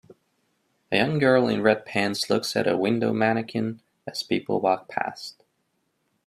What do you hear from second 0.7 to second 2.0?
A young girl in red